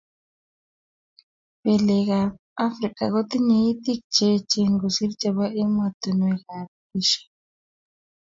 [1.61, 2.29] Belek tab
[2.65, 7.27] Africa kotinye itik cheechen kosir chebo emotinwek kab Asia